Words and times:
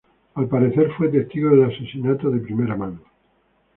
Al 0.33 0.47
parecer, 0.47 0.89
fue 0.97 1.09
testigo 1.09 1.51
del 1.51 1.65
asesinato 1.65 2.31
de 2.31 2.39
primera 2.39 2.75
mano. 2.75 3.01